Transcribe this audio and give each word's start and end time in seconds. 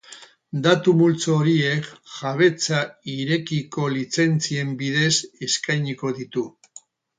Datu 0.67 0.93
multzo 1.01 1.35
horiek 1.41 1.89
jabetza 2.13 2.79
irekiko 3.17 3.87
lizentzien 3.99 4.75
bidez 4.83 5.13
eskainiko 5.51 6.15
ditu. 6.21 6.49